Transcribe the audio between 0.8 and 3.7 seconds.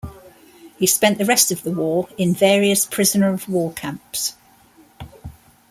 spent the rest of the war in various prisoner of